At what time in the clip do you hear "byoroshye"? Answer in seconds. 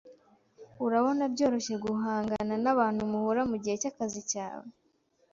1.33-1.75